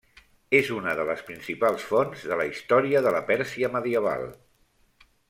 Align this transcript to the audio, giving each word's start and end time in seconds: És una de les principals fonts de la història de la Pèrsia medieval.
És 0.59 0.69
una 0.77 0.93
de 0.99 1.03
les 1.09 1.19
principals 1.27 1.85
fonts 1.91 2.25
de 2.31 2.39
la 2.41 2.47
història 2.53 3.05
de 3.09 3.13
la 3.17 3.21
Pèrsia 3.29 3.71
medieval. 3.77 4.27